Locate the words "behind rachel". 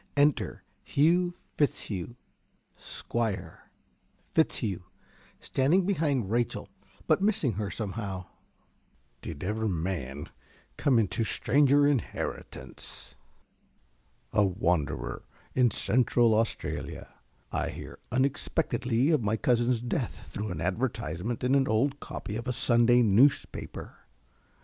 5.85-6.69